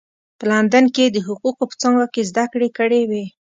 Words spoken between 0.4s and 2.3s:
لندن کې یې د حقوقو په څانګه کې